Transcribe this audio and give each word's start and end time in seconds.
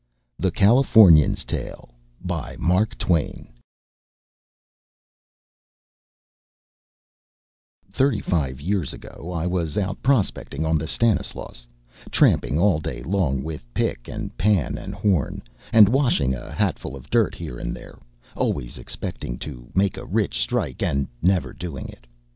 THE 0.39 0.49
CALIFORNIAN'S 0.49 1.45
TALE 1.45 1.89
Thirty 7.91 8.19
five 8.19 8.59
years 8.59 8.93
ago 8.93 9.31
I 9.31 9.45
was 9.45 9.77
out 9.77 10.01
prospecting 10.01 10.65
on 10.65 10.79
the 10.79 10.87
Stanislaus, 10.87 11.67
tramping 12.09 12.57
all 12.57 12.79
day 12.79 13.03
long 13.03 13.43
with 13.43 13.63
pick 13.75 14.07
and 14.07 14.35
pan 14.39 14.75
and 14.79 14.95
horn, 14.95 15.43
and 15.71 15.87
washing 15.87 16.33
a 16.33 16.51
hatful 16.51 16.95
of 16.95 17.11
dirt 17.11 17.35
here 17.35 17.59
and 17.59 17.75
there, 17.75 17.99
always 18.35 18.79
expecting 18.79 19.37
to 19.37 19.69
make 19.75 19.97
a 19.97 20.05
rich 20.07 20.41
strike, 20.41 20.81
and 20.81 21.07
never 21.21 21.53
doing 21.53 21.87
it. 21.87 22.07